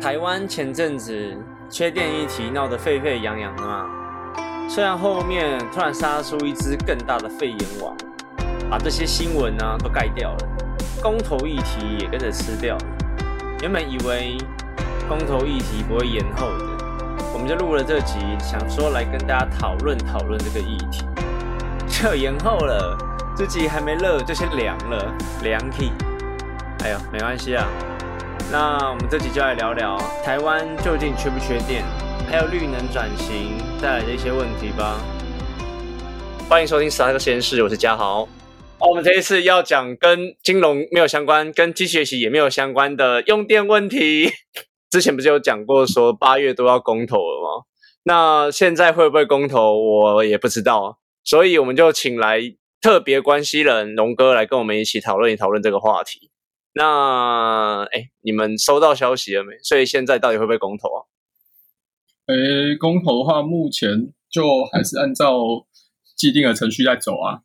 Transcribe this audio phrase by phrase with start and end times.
[0.00, 1.36] 台湾前阵子
[1.68, 3.84] 缺电议题闹得沸沸扬扬的嘛，
[4.68, 7.96] 虽然后面突然杀出一只更大的肺炎王，
[8.70, 10.48] 把这些新闻呢都盖掉了，
[11.02, 12.82] 公投议题也跟着吃掉了。
[13.60, 14.38] 原本以为
[15.08, 16.64] 公投议题不会延后的，
[17.34, 21.04] 我们就录了这集，想说来跟大家讨论讨论这个议题，
[21.88, 22.96] 就延后了。
[23.36, 25.12] 这集还没热就先凉了，
[25.42, 25.92] 凉气。
[26.84, 27.66] 哎呦，没关系啊。
[28.50, 31.84] 那我们这集就来聊聊台湾究竟缺不缺电，
[32.30, 34.98] 还有绿能转型带来的一些问题吧。
[36.48, 38.26] 欢迎收听十二个实验室，我是嘉豪。
[38.78, 44.32] 我们这一次要讲跟金融没有相关、跟机器学习也没有相关的用电问题。
[44.88, 47.64] 之前不是有讲过说八月都要公投了吗？
[48.04, 50.98] 那现在会不会公投，我也不知道。
[51.22, 52.40] 所以我们就请来
[52.80, 56.30] 特别关系人龙哥来跟我们一起讨论一讨论这个话题。
[56.74, 59.54] 那哎，你们收到消息了没？
[59.62, 61.00] 所以现在到底会不会公投啊？
[62.26, 65.66] 哎，公投的话，目前就还是按照
[66.16, 67.40] 既定的程序在走啊。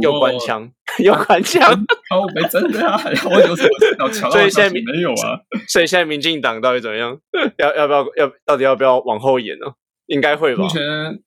[0.00, 0.70] 又关枪，
[1.00, 1.72] 又关枪，
[2.14, 2.96] 哦，没真的啊！
[3.28, 4.30] 我有什么要抢？
[4.30, 5.40] 所以现在没有啊。
[5.66, 7.18] 所以现在民进党到底怎么样？
[7.58, 8.32] 要要不要要？
[8.46, 9.66] 到底要不要往后延呢？
[10.06, 10.62] 应该会吧。
[10.62, 10.80] 目前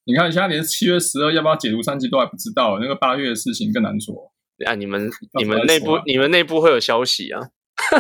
[0.06, 4.31] 你看，现在连七月十二要不要解读三级都还不知道，那个八月的事情更难说。
[4.64, 4.76] 啊！
[4.76, 5.10] 你们
[5.40, 7.50] 你们内部你们内部会有消息啊？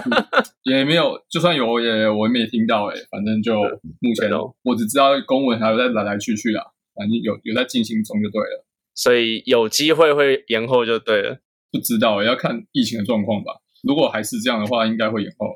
[0.63, 2.95] 也没有，就算有也我也没听到哎。
[3.09, 3.55] 反正就
[3.99, 4.29] 目前
[4.63, 8.65] 我只知道公文还有在来来去去啊，反正有有在进行中就对了。
[8.93, 11.39] 所以有机会会延后就对了。
[11.71, 13.61] 不知道要看疫情的状况吧。
[13.83, 15.47] 如果还是这样的话，应该会延后。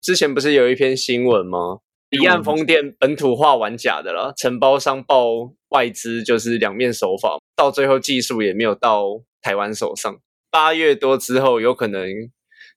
[0.00, 1.80] 之前不是有一篇新闻吗？
[2.08, 10.18] 离岸风电本土化玩假的了，承包商报外资就是两面手法，到最后技术也没有到台湾手上。
[10.50, 12.08] 八月多之后，有可能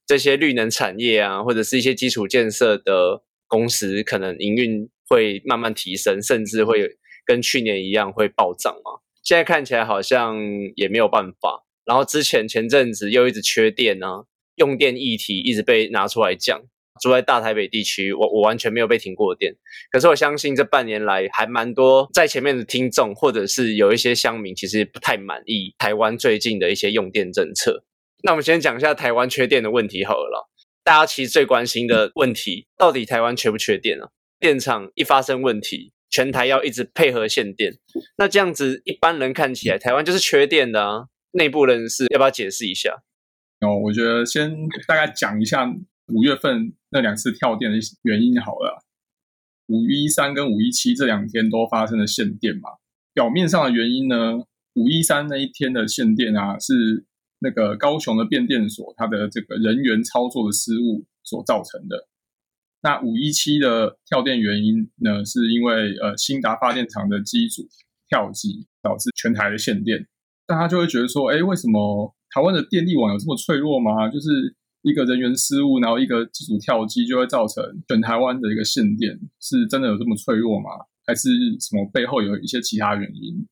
[0.06, 9.00] 这些绿能产业啊，或者是一些基础建设的公司，可能营运会慢慢提升，甚至会跟去年一样会暴涨嘛。
[9.22, 10.36] 现在看起来好像
[10.76, 11.64] 也没有办法。
[11.84, 14.24] 然后之前前阵子又一直缺电啊，
[14.56, 16.62] 用电议题一直被拿出来讲。
[17.00, 19.54] 住在大台北地区，我我完全没有被停过电。
[19.90, 27.84] 可是我相信这半年来还蛮多在前面的听众，或者是有一些乡民，其实不太满意台湾最近的一些用电政策。
[28.22, 30.48] 那我们先讲一下台湾缺电的问题好了。
[30.84, 34.10] 大家其实最关心的问题，到底台湾缺不缺电啊？
[34.38, 37.74] 电厂一发生问题，全台要一直配合限电。
[38.18, 41.06] 那这样子一般人看起来，台湾就是缺电的啊。
[41.32, 43.02] 内部人士要不要解释一下？
[43.60, 44.54] 哦，我觉得先
[44.86, 45.68] 大概讲一下。
[46.08, 48.84] 五月份那两次跳电的原因好了，
[49.66, 52.70] 五一三跟五一七这两天都发生了限电嘛。
[53.12, 54.38] 表面上的原因呢，
[54.74, 57.04] 五一三那一天的限电啊，是
[57.40, 62.06] 那个高雄的变电所它的这个人员操作的失误所造成的。
[62.80, 67.66] 那五一七的跳电原因呢，是因为呃新达发电厂的机组
[68.08, 70.06] 跳机导致全台的限电。
[70.46, 74.08] 大家就会觉得说，哎，为什么台湾的电力网有这么脆弱吗？
[74.08, 80.68] 就是一个人员失误，然后一个机组跳机，就会造成全台湾的一个限电，是真的有这么脆弱吗？
[81.06, 83.48] 还是什么背后有一些其他原因？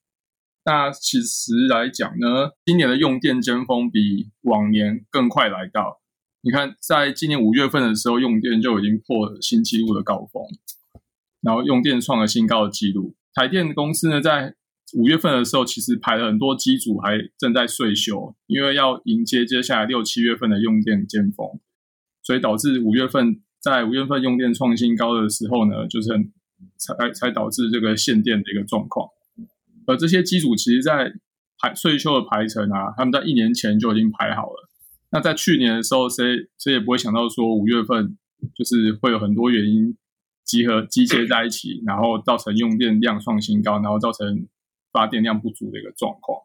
[0.64, 6.00] 那其实来讲呢，今年的用电尖峰比往年更快来到。
[6.42, 10.42] 你看，在今年五月份的时候，用电就已经破了新纪录的高峰，
[11.40, 13.14] 然后用电创了新高的纪录。
[13.32, 14.54] 台电公司呢，在
[14.94, 21.46] 五月份的时候，其实排了很多机组还正在岁休，因为要迎接接下来六七月份的用电尖峰，
[22.22, 26.30] 所以导致五月份在五月份用电创新高的时候呢，就是很
[26.76, 29.08] 才才导致这个限电的一个状况。
[29.86, 31.10] 而这些机组其实，在
[31.58, 34.68] 排岁休的排程啊，他们在一年前就已经排好了。
[35.10, 38.18] 那在去年的时候，谁谁也不会想到说五月份
[38.54, 39.96] 就是会有很多原因
[40.44, 44.46] 集合集结在一起，然后造成用电量创新高，然后造成。
[44.92, 46.38] 发电量不足的一个状况，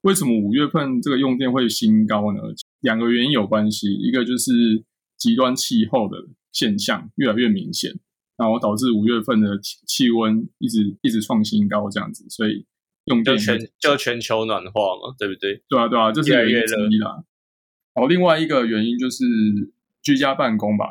[0.00, 2.40] 为什么五月份这个用电会新高呢？
[2.80, 4.84] 两个原因有关系，一个就是
[5.16, 6.16] 极端气候的
[6.50, 7.92] 现象越来越明显，
[8.36, 12.66] 然后导致五月份的气温一直一直创新高这样子，所以
[13.04, 15.62] 用电全就全球暖化嘛，对不对？
[15.68, 17.22] 对啊，对啊，这是原因之一啦。
[17.94, 19.24] 好，另外一个原因就是
[20.02, 20.86] 居家办公吧，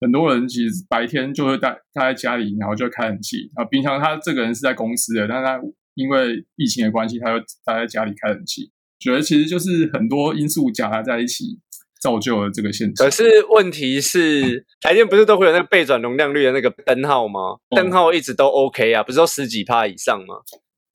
[0.00, 3.64] 很多人其实白天就会待待在家里，然后就开冷气啊。
[3.64, 5.60] 平常他这个人是在公司的，但是他
[5.98, 11.58] 因为疫情的关系，他又待在家里开冷气，觉得其实就是很多因素夹杂在一起，
[12.00, 13.04] 造就了这个现象。
[13.04, 17.58] 可是问题是，台电不是都会有那个备转容量率的那个灯号吗？
[17.70, 20.36] 灯号一直都 OK 啊，不是都十几帕以上吗？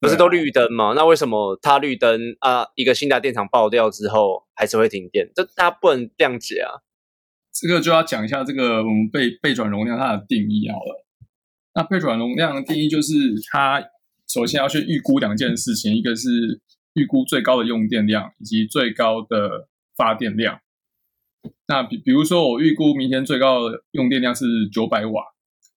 [0.00, 0.94] 不是都绿灯吗？
[0.96, 2.66] 那为什么它绿灯啊？
[2.74, 5.30] 一个新达电厂爆掉之后，还是会停电？
[5.34, 6.80] 这大家不能谅解啊！
[7.52, 11.04] 这个就要讲一下这个我们备备转容量它的定义好了。
[11.74, 13.12] 那备转容量的定义就是
[13.50, 13.82] 它
[14.28, 16.60] 首先要去预估两件事情，一个是
[16.94, 20.60] 预估最高的用电量以及最高的发电量。
[21.68, 25.22] 那比比如说我预估明天最高的用电量是九百瓦，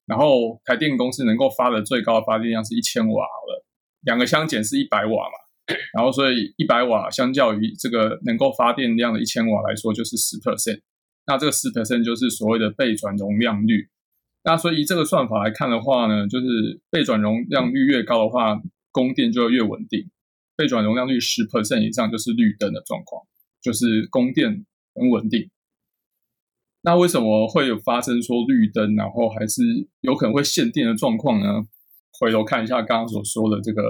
[0.05, 3.65] 然后台电公司能够发的最高的发电量是一千瓦好了，
[4.01, 10.79] 两个相减是一百瓦嘛，然后所以一百瓦相较于这个能够发电量的一千瓦来说就是十 percent。
[11.25, 13.89] 那这个十 percent 就是所谓的备转容量率。
[14.47, 18.61] 那所以这个算法来看的话呢，就是背转容量率越高的话，
[18.93, 20.09] 供电就越稳定。
[20.55, 23.21] 背转容量率十 percent 以上就是绿灯的状况，
[23.61, 24.65] 就是供电
[24.95, 25.49] 很稳定。
[26.83, 29.61] 那为什么会有发生说绿灯，然后还是
[29.99, 31.67] 有可能会限电的状况呢？
[32.17, 33.83] 回头看一下刚刚所说的这个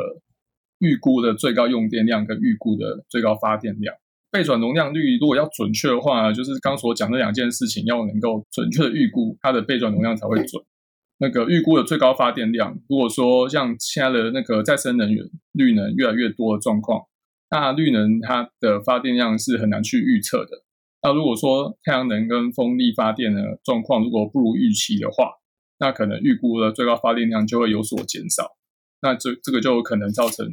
[0.80, 3.96] 预估的最高用电量跟预估的最高发电量。
[4.38, 10.64] 备转容量率如果要准确的话，就是刚所讲的两件事情要能够准确的预估它的备转容量才会准。
[11.18, 17.02] 那个预估的最高发电量，如果说像现在的那个再生能源绿能越来越多的状况，
[17.50, 20.64] 那绿能它的发电量是很难去预测的。
[21.02, 25.32] 那如果说太阳能跟风力发电的状况如果不如预期的话，
[25.80, 28.56] 那可能预估的最高发电量就会有所减少。
[29.02, 30.46] 那这这个就有可能造成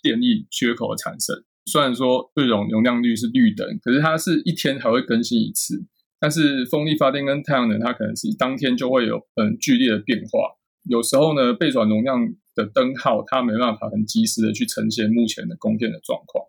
[0.00, 1.42] 电力缺口的产生。
[1.66, 5.84] 虽然说这种容量率是绿灯，可是它是一天才会更新一次。
[6.18, 10.56] 但是风力发电跟太阳能，它可能是当天就会有很剧烈的变化。
[10.84, 12.20] 有时候呢，备转容量
[12.54, 16.44] 的灯号它没办法很及时的去呈现目前的供电的状况，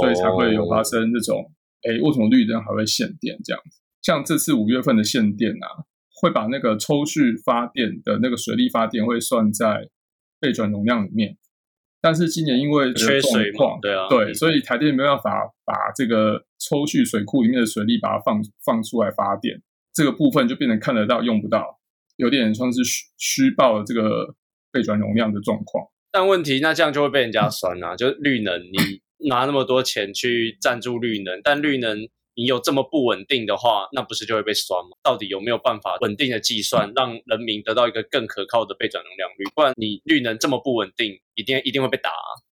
[0.00, 1.52] 所以才会有发生这种，
[1.82, 3.80] 哎，为什么绿灯还会限电这样子？
[4.02, 5.86] 像这次五月份的限电啊，
[6.20, 9.88] 会把那个抽蓄发电的那个水力发电会算在
[10.38, 11.38] 备转容量里面。
[12.02, 19.62] 但是今年因为缺水况，对啊，对，所以台电没办法把这个抽蓄水库里面的水力把它放放出来发电，
[19.94, 21.78] 这个部分就变成看得到用不到，
[22.16, 24.34] 有点像是虚虚报这个
[24.72, 25.86] 备转容量的状况。
[26.10, 32.06] 但问题那这样就会被人家酸啊，就是绿能你拿那么多钱去赞助绿能，但绿能。
[32.34, 34.88] 你有这么不稳定的话，那不是就会被刷吗？
[35.02, 39.44] 到底有没有办法稳定的计算，让人民得到一个更可靠的备转容量率？
[39.54, 42.10] 不然你绿能这么不稳定，一定一定会被打。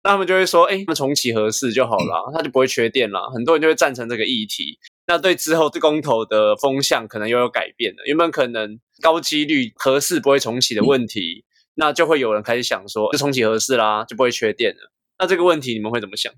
[0.04, 3.30] 那他们就会说，哎，那重启合适就好了，他就不会缺电了。
[3.32, 4.78] 很多人就会赞成这个议题。
[5.06, 8.02] 那对之后这公投的风向可能又有改变了。
[8.06, 11.44] 原本可能高几率合适不会重启的问题，
[11.74, 14.92] 那就会有人开始想说，就重启合适啦，就不会缺电了。
[15.18, 16.32] 那这个问题你们会怎么想？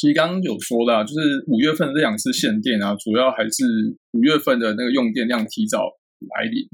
[0.00, 3.68] 其实刚刚有说啦，就是五月份这两次限电啊，主要还是
[4.12, 5.92] 五月份的那个用电量提早
[6.32, 6.64] 来临，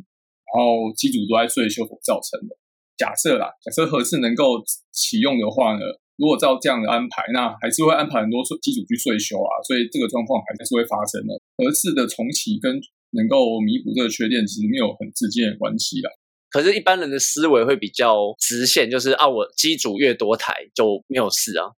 [0.47, 2.55] 然后机组都在税休所造成的。
[2.97, 4.63] 假设啦，假设合适能够
[4.93, 5.81] 启用的话呢，
[6.15, 11.35] 如果照这样的安排，那还是会安排很多机组去税休啊，所以这个状况还是会发生的。
[11.59, 12.79] 合适的重启跟
[13.19, 16.11] 能够弥补这个缺电，其实没有很直接的关系啦。
[16.49, 21.75] 可是，一般人的思维会比较直线，就是啊，我机组越多台就没有事啊。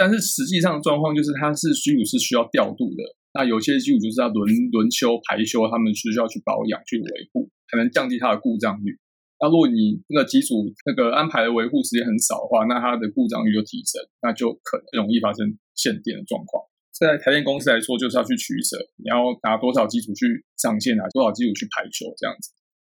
[0.00, 3.04] 但是实际上状况就是，它是机组是需要调度的。
[3.36, 8.96] 那有些机组就是要轮轮休、排休，他们需要去保养、去维护，才能降低它的故障率。
[9.36, 16.64] 那如果你那个机组那个安排的维护时间很少的话，那它的故障率就提升，那就可能容易发生限电的状况。
[16.96, 20.24] 在台电公司来说，就是要去取舍，你要拿多少机组去
[20.56, 22.48] 上线，拿多少机组去排休，这样子。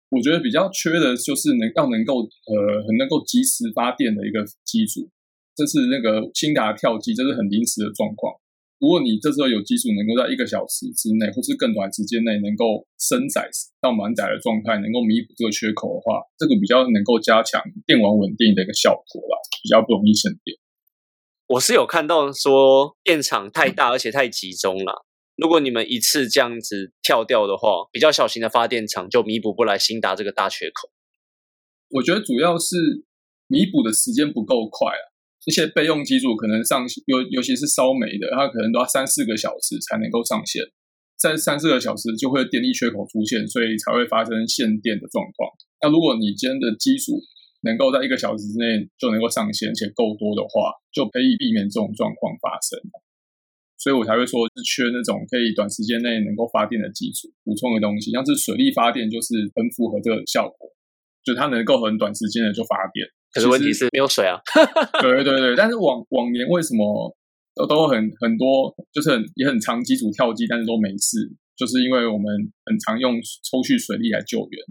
[0.08, 5.12] 我觉得比较缺的就是能要能够呃很能够及时发电的一个机组。
[5.56, 8.34] 这是那个新达跳机，这是很临时的状况。
[8.80, 13.48] 如果你这时候有技术能够在一个小时之内，或是更短时间内能够升载
[13.80, 20.58] 到满载的状态，能够弥补这个缺口的话，这个比较能够加强电网稳定的一个效果啦，比较不容易限电。
[21.46, 25.06] 我是有看到说电厂太大而且太集中了，
[25.36, 30.90] 如果你们一次这样子跳掉的话，比较小型的发电厂就弥补不来新达这个大缺口。
[31.90, 33.04] 我觉得主要是
[33.46, 35.13] 弥补的时间不够快啊。
[35.44, 40.64] 这些备用机组可能上尤尤其是烧煤的，它可能都要三四个小时才能够上线，
[41.20, 45.52] 在三四个小时就会电力缺口出现，所以才会发生限电的状况。
[45.82, 47.20] 那如果你今天的机组
[47.60, 52.80] 能够在一个小时之内就能够上线，且够多的话，就可以避免这种状况发生。
[53.76, 60.72] 所以我才会说是缺那种可以短时间内能够发电的机组补充的东西，像是水力发电就是很符合这个效果，
[61.22, 63.04] 就它能够很短时间的就发电。
[63.34, 64.38] 可是问题是没有水啊！
[65.02, 67.14] 对对对，但是往往年为什么
[67.54, 71.18] 都都很很多，就是很也很常机组跳机，但是都没事，
[71.56, 72.26] 就是因为我们
[72.64, 73.14] 很常用
[73.50, 74.62] 抽蓄水力来救援。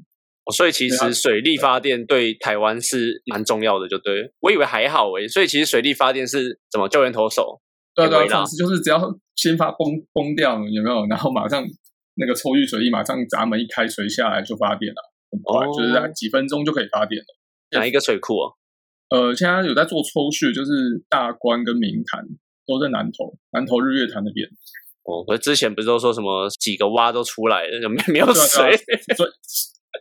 [0.53, 5.27] 所以其实水力发电对台湾是蛮重要的，就对我以为还好诶。
[5.27, 7.61] 所以其实水力发电是怎么救援投手？
[7.95, 8.99] 对对，就是只要
[9.35, 11.05] 先发崩崩掉有没有？
[11.07, 11.63] 然后马上
[12.15, 15.01] 那个抽蓄水力马上闸门一开，水下来就发电了，
[15.31, 17.25] 很快，就是在几分钟就可以发电了。
[17.73, 18.53] 哪一个水库啊？
[19.09, 22.25] 呃，现在有在做抽蓄，就是大关跟明潭
[22.65, 24.47] 都在南投，南投日月潭那边。
[25.03, 28.75] 哦，可之前不是都说什么几个洼都出来了， 没没有水？
[29.15, 29.31] 所以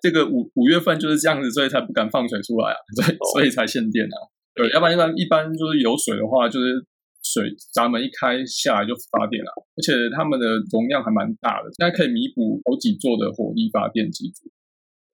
[0.00, 4.16] 这个五五月份就是这样子，所以才不敢放水出来啊，所以所以才限电啊。
[4.54, 6.86] 对，要不然一般一般就是有水的话，就是
[7.22, 14.48] 水闸门一开下来就发电了，而且他们的容量还蛮大的，现在可以弥补好几座的火力发电机组。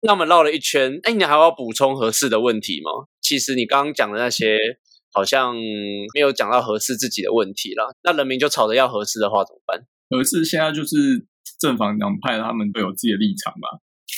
[0.00, 2.90] 那我们绕了一圈，哎，你还要补充合适的问题吗？
[3.20, 4.56] 其实你刚刚讲的那些
[5.12, 5.54] 好像
[6.14, 7.96] 没有讲到合适自己的问题了。
[8.04, 9.84] 那人民就吵着要合适的话怎么办？
[10.10, 11.26] 合适现在就是
[11.60, 13.68] 正反两派他们都有自己的立场嘛，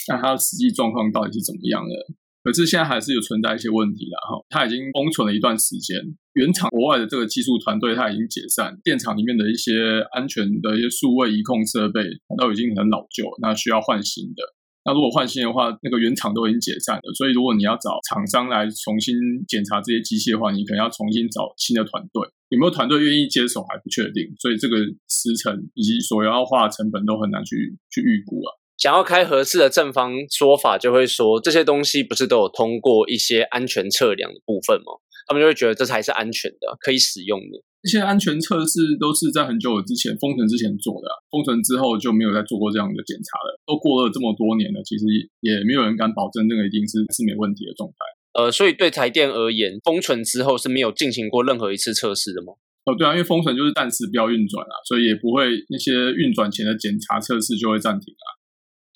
[0.09, 1.95] 那他实际状况到底是怎么样的？
[2.43, 6.01] 可是现在还是有存在一些问题的哈，它已经封存了一段时间，
[6.33, 12.01] 原厂国外的这个技术团队它已经解散，电厂里面的一些安全的一些数位仪控设备
[12.39, 14.43] 都已经很老旧，那需要换新的。
[14.85, 19.15] 那如果换新的话，那个原厂都已经解散了，所以如果你要找厂商来重新
[19.47, 28.57] 检查这些机器的话，你可能要重新找新的团队，有没有团队愿意接手还不确定，所以这个时程以及所要花的成本都很难去去预估啊。
[28.79, 34.97] 想要开合适的正方说法，就会说这些东西不是都有通过一些安全测量的部分吗？
[35.31, 37.63] 他们就会觉得这才是安全的，可以使用的。
[37.87, 43.55] 一些安全测试都是在很久之前封存之前做的，封存之后就没有再做过这样的检查了。
[43.65, 45.07] 都过了这么多年了，其实
[45.39, 47.95] 也没有人敢保证这个一定是是没问题的状态。
[48.35, 52.59] 呃，所以对台电而言，封存之后是没有进行过任何一次测试的吗？
[52.85, 58.27] 哦，对啊，因为封存就是暂时不要运转啊，所以也不会那些运转前的检查测试就会暂停啊。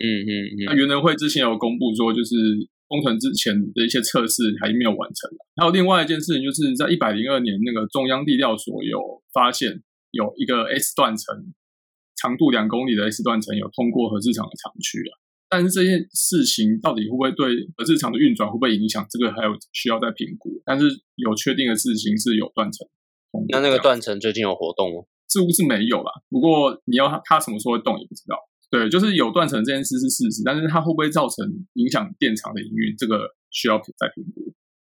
[0.02, 2.34] 嗯嗯嗯，那原能会之前有公布说，就是
[2.88, 5.30] 封存之前的一些测试还没有完成。
[5.56, 11.54] 还有另外一件事情，就是在一百零二年，那个中央地调所有发现有一个 S 断层，
[12.16, 15.12] 长度两公里的 S 断层有通过核市场的厂区啊。
[15.48, 20.50] 但是这件事情到底会不会对核市场的运转会不会影响，这个还有需要再评估。
[20.64, 20.86] 但是
[21.16, 22.86] 有确定的事情是有断层。
[23.50, 25.02] 那那个断层最近有活动吗？
[25.28, 26.12] 似乎是没有啦。
[26.30, 28.36] 不过你要它它什么时候会动也不知道。
[28.74, 34.50] 对，就是有断层这件事是事实，但是它会不会造成影响电厂的营运，这个需要再评估。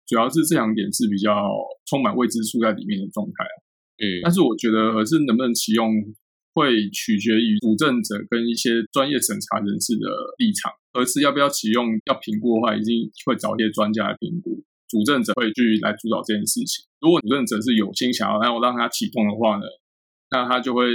[0.07, 1.35] 主要是这两点是比较
[1.91, 3.55] 充满未知数在里面的状态啊。
[3.99, 5.91] 嗯，但是我觉得核是能不能启用，
[6.55, 10.07] 会取决于主政者跟一些专业审查人士的
[10.39, 10.71] 立场。
[10.93, 14.63] 核是要不要启用，要评估的话，一定会找一些专家来评估。
[14.87, 16.87] 主政者会去来主导这件事情。
[17.01, 19.67] 如果主政者是有心想要让我让它启动的话呢，
[20.31, 20.95] 那他就会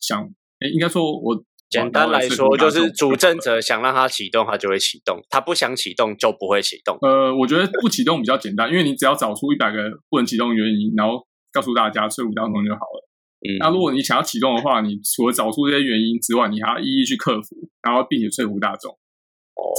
[0.00, 0.24] 想，
[0.64, 1.44] 哎，应该说我。
[1.68, 6.96] 简单来说，就是主政者想让它启动，它就会启动；它不想启动，就不会启动。
[7.02, 13.08] 呃，我觉得不启动比较简单，因为你只要找出一百个不能启动的原因，然后告诉大家，说服当中就好了。
[13.42, 18.96] 嗯，那如果你想要启动的话，你除了找出这些原因之外，你还要一一去克服，然后并且说服大众，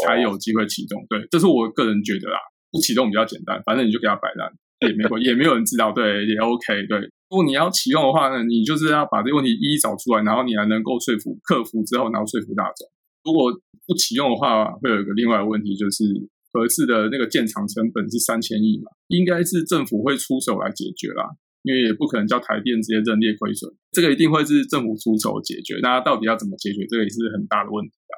[0.03, 1.05] 才有机会启动。
[1.09, 2.37] 对，这是我个人觉得啦，
[2.69, 4.51] 不启动比较简单，反正你就给它摆烂，
[4.85, 6.99] 也没关，也没有人知道，对，也 OK，对。
[7.29, 12.87] 如果你要启用的话呢，你就是要把这个问题一一找出来，然后你还能够说服、客服之后，然后说服大众。
[13.25, 13.51] 如果
[13.85, 16.05] 不启用的话，会有一个另外的问题，就是
[16.53, 21.27] 合适的那个建厂成本是三千亿嘛，应该是政府会出手来解决啦，
[21.63, 25.75] 因为也不可能叫台电直接认列亏损，这个一定会是政府出手解决。
[25.81, 28.15] 那到底要怎么解决，这个也是很大的问题啊。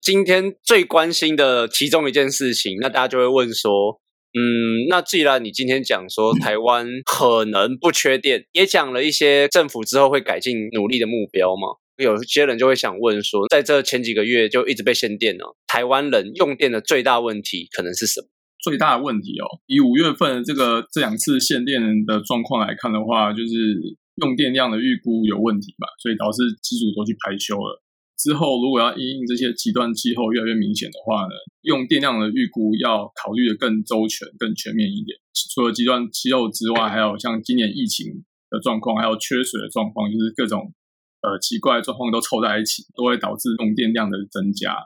[0.00, 4.00] 今天最关心的其中一件事情，那大家就会问说。
[4.36, 18.26] 嗯，那既然你今天讲说台湾可能不缺电，也讲了一些政府之后会改进努力的目标嘛，有些人就会想问说，在这前几个月就一直被限电了，台湾人用电的最大问题可能是什么？
[18.60, 23.78] 最大的问题哦，以五月份这个这两次限电的状况来看的话，就是
[24.16, 27.83] 用电量的预估有问题吧，所以导致机组都去排休了。
[28.16, 35.18] 之后，如果要因应这些极端气候越来越明显的话呢，用电量的预估要考虑的更周全、更全面一点。
[35.52, 40.72] 除了极端气候之外，还有像今年疫情的状况，还有缺水的状况，就是各种
[41.22, 44.76] 呃奇怪的状况都凑在一起，都会导致用电量的增加、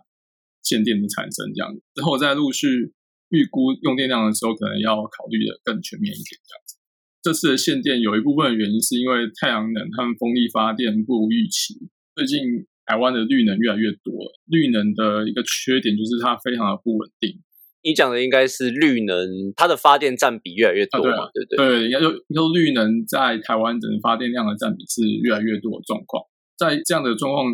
[0.63, 1.53] 限电的产生。
[1.55, 2.95] 这样之后再陆续
[3.29, 6.41] 预估用电量的时候，可能要考虑的更全面一点。
[6.49, 6.77] 这样子，
[7.23, 12.67] 这次的限电有一部分的原因是因为太阳能和风力发电不如预期，最近。
[12.89, 17.37] 台湾的绿能越来越多了，绿能的一个缺点就是它非常的不稳定。
[17.85, 21.29] 你讲的应该是绿能，它的发电占比越来越多嘛？
[21.35, 26.25] 对对对，应该就就绿能在台湾整个发电量的占比是越来越多的状况。
[26.57, 27.53] 在这样的状况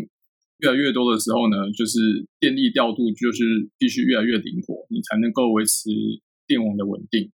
[0.58, 1.98] 越来越多的时候呢，就是
[2.38, 3.42] 电力调度就是
[3.76, 5.90] 必须越来越灵活，你才能够维持
[6.46, 7.32] 电网的稳定。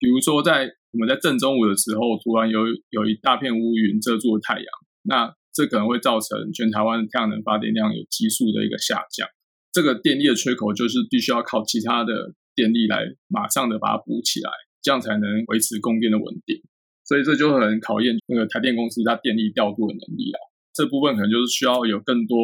[0.00, 4.66] 比如说，在我们在正中午的时候，突然有有一大片乌云遮住了太阳，
[5.02, 9.26] 那这可能会造成全台湾太阳能发电量有急速的一个下降。
[9.72, 16.62] 这个电力的缺口就是必须要靠其他的电力来马上的把它补起来，这样才能维持供电的稳定。
[17.02, 20.38] 所以这就很考验那个台电公司它电力调度的能力啊。
[20.72, 22.38] 这部分可能就是需要有更多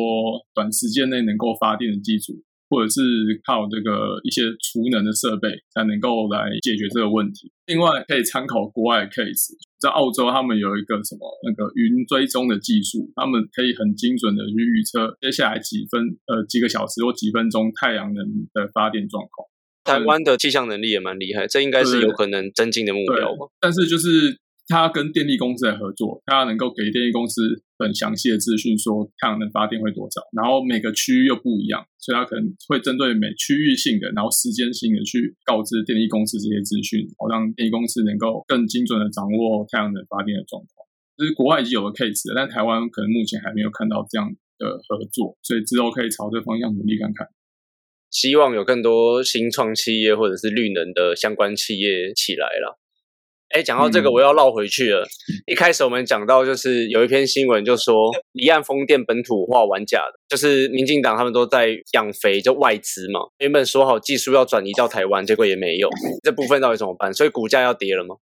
[0.52, 2.42] 短时间内能够发电的机组。
[2.70, 3.00] 或者是
[3.46, 7.52] 靠这个一些储能的设备才能够来解决这个问题。
[7.66, 19.48] 另外，可以参考国外的 case，在澳洲他们有一个什么那个云追踪的技术，他们可以很精准的去预测接下来几分呃几个小时或几分钟太阳能的发电状况。
[19.84, 23.48] 台湾的气象能力也蛮厉害，这应该是有可能增进的目标吧？
[23.60, 24.38] 但是就是。
[24.66, 40.86] 他跟电力公司来合作，他能够给电力公司很详细的资讯，说太阳能发电会多少，然后每个区域又不一样，所以他可能会针对每区域性的，然后时间性的去告知电力公司这些资讯，好让电力公司能够更精准的掌握太阳能发电的状况。
[41.16, 47.28] 就是国外已经有了 case，但台湾可能目前还没有看到这样的合作，所以之后可以朝这方向努力看看。
[48.10, 52.80] 希望有更多新创企业或者是绿能的相关企业起来了。
[53.54, 55.06] 哎，讲到这个，我要绕回去了。
[55.46, 63.20] 一开始我们讲到，就是有一篇新闻，就说离岸风电本土化玩假的，就是民进党他们都在养肥，就外资嘛。
[63.38, 65.88] 原本说好技术要转移到台湾，结果也没有。
[66.24, 67.14] 这部分到底怎么办？
[67.14, 68.16] 所以股价要跌了吗？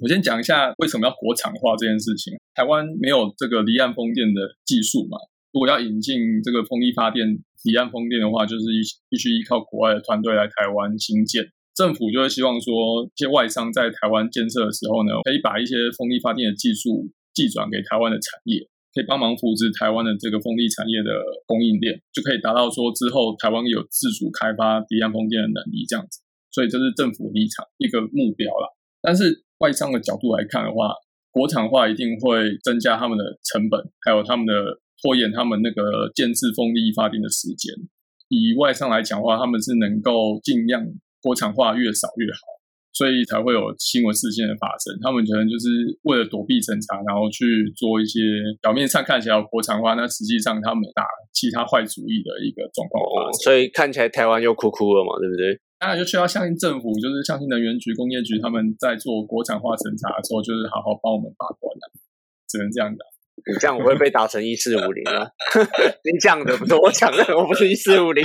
[0.00, 2.32] 我先讲一下为什么要国产化这件事情。
[2.54, 5.18] 台湾没有这个离岸风电的技术嘛？
[5.52, 7.28] 如果要引进这个风力发电、
[7.64, 8.64] 离岸风电的话，就是
[9.10, 11.44] 必须依靠国外的团队来台湾新建。
[11.74, 18.60] 政府就会希望说，一些外商在台湾建设的时候呢，可以把一些风力发电的技术寄转给台湾的产业，
[18.92, 21.08] 可以帮忙扶持台湾的这个风力产业的
[21.46, 26.20] 供应链，就可以达到说之后台湾有自主开发离岸风电的能力这样子。
[26.52, 28.68] 所以这是政府立场一个目标啦。
[29.00, 30.92] 但是外商的角度来看的话，
[31.30, 34.52] 国产化一定会增加他们的成本，还有他们的
[35.00, 37.72] 拖延他们那个建制风力发电的时间。
[38.28, 40.84] 以外商来讲的话，他们是能够尽量。
[41.22, 42.58] 国产化越少越好，
[42.92, 44.92] 所以才会有新闻事件的发生。
[45.00, 45.68] 他们可能就是
[46.02, 48.20] 为了躲避审查，然后去做一些
[48.60, 53.40] 表面上看起来国产化，那实际上他们打其他坏主意的一个状况发生。
[53.40, 55.56] 所以看起来台湾又哭哭了嘛，对不对？
[55.78, 61.90] 当然就需要相信政府，就是相信能源局、工业局他们在做国产化审查的时候，就是好好帮我们把关的，
[62.46, 63.11] 只能这样讲。
[63.44, 65.26] 你这样我会被打成一四五零啊！
[66.04, 68.24] 你讲的不是我讲的，我不是一四五零。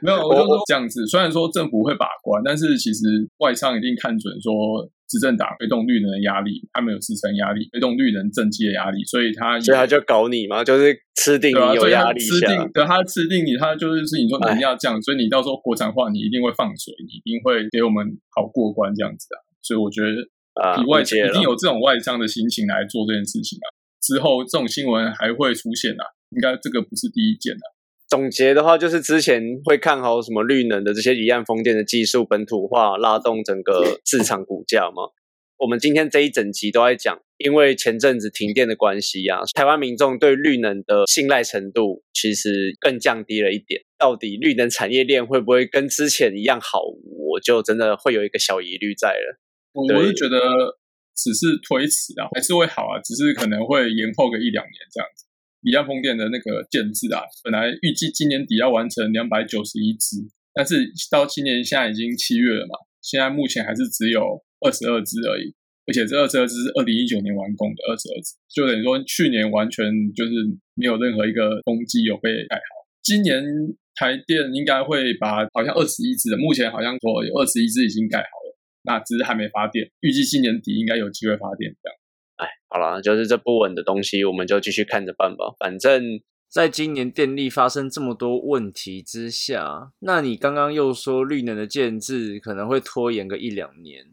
[0.00, 1.06] 没有，我就说这样子。
[1.06, 19.38] 虽然说政府会把关，但是其实外商一定看准说执政党被动绿能的压力，他们有支撑压力，被动绿能政绩的压力，所以他所以他就搞你嘛，就是吃定你有压力吃定对他吃定你，他就是是你说你要这样，所以你到时候国产化，你一定会放水，你一定会给我们好过关这样子啊。
[19.60, 20.08] 所以我觉得
[20.54, 23.66] 啊，外界一定有这种外商的心情来做这件事情啊。
[24.02, 27.66] 之后这种新闻还会出现啊，应该这个不是第一件啊。
[28.08, 35.04] 总结的话，就是之前会看好什么绿能的这些离岸风电的技术本土化，拉动整个市场股价嘛？
[35.58, 43.80] 我们今天这一整集都在讲，因为前阵子停电的关系啊，台湾民众对绿能的信赖程度其实更降低了一点。
[43.96, 46.80] 到底绿能产业链会不会跟之前一样好？
[46.82, 49.38] 我就真的会有一个小疑虑在了。
[49.72, 50.81] 我是觉得。
[51.14, 55.24] 只是推迟啊，还是会好啊，只是可能会延后个一两年这样子。
[55.62, 60.18] 离岸风电的那个建制啊，本来预计今年底要完成两百九十一只，
[60.52, 65.54] 但是到今年现在已经七月了嘛，现在目前还是只有二十二只而已，
[65.86, 70.32] 而且这二十二只是二零一九年完工的二十二只，就等于说去年完全就是
[70.74, 72.82] 没有任何一个风机有被盖好。
[73.00, 73.44] 今年
[73.94, 78.41] 台电应该会把好像二十一只，目前好像说有二十一只已经盖好。
[78.84, 81.74] 那只是还没发电，预计今年底应该有机会发电。
[81.82, 81.96] 这样，
[82.36, 85.54] 哎，好了，就是这不稳的东西，我们就继续看着办吧。
[85.58, 94.06] 反正在今年电力发生这么多问题之下，那你刚刚又说绿能的建制可能会拖延个一两年，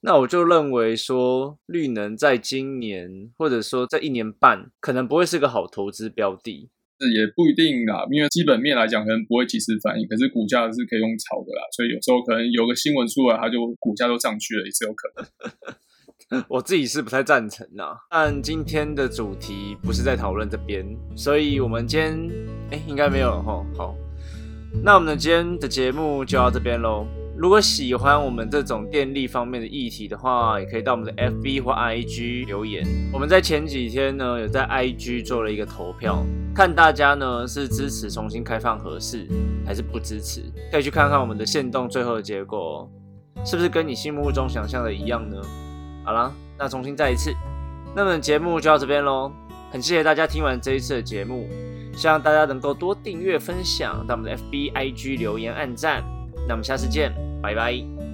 [0.00, 6.70] 那我就认为说绿能在今年或者说在一年半，可能不会是个好投资标的。
[7.12, 16.44] 也不一定啦，因为基本面来讲可能不会及时反应，可是股价是可以用炒的啦，所以有时候可能有个新闻出来，它就股价都上去了，也是有可能。
[16.48, 22.30] 我自己是不太赞成呐，但今天的主题不是在讨论这边，所以我们今天
[22.70, 23.64] 哎应该没有吼。
[23.76, 23.94] 好，
[24.82, 27.06] 那我们今天的节目就到这边喽。
[27.38, 32.82] 如果喜欢我们这种电力方面的议题的话，也可以到我们的 FB 或 IG 留言。
[33.12, 39.28] 我们在前几天呢，有在 IG 做了一个投票，看大家呢是支持重新开放合适，
[39.66, 40.42] 还是不支持。
[40.72, 42.90] 可以去看看我们的线动最后的结果，
[43.44, 45.36] 是不是跟你心目中想象的一样呢？
[46.06, 47.34] 好啦，那重新再一次，
[47.94, 49.30] 那么节目就到这边喽。
[49.70, 51.46] 很谢谢大家听完这一次的节目，
[51.94, 56.02] 希望大家能够多订阅、分享，到我们的 FB、IG 留言、按赞。
[56.46, 58.05] 那我们下次见，拜拜。